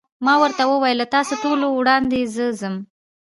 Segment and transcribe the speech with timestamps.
[0.25, 2.75] ما ورته وویل: له تاسو ټولو وړاندې زه ځم.